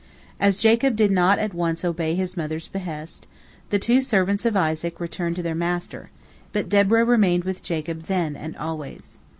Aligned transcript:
As 0.39 0.57
Jacob 0.57 0.95
did 0.95 1.11
not 1.11 1.37
at 1.37 1.53
once 1.53 1.85
obey 1.85 2.15
his 2.15 2.35
mother's 2.35 2.67
behest, 2.67 3.27
the 3.69 3.77
two 3.77 4.01
servants 4.01 4.47
of 4.47 4.55
Isaac 4.57 4.99
returned 4.99 5.35
to 5.35 5.43
their 5.43 5.53
master, 5.53 6.09
but 6.53 6.69
Deborah 6.69 7.05
remained 7.05 7.43
with 7.43 7.61
Jacob 7.61 8.05
then 8.07 8.35
and 8.35 8.57
always. 8.57 9.19